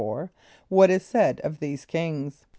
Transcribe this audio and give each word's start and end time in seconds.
= 0.35 0.67
What 0.67 0.89
is 0.89 1.05
said 1.05 1.41
of 1.41 1.59
these 1.59 1.85
kings? 1.85 2.47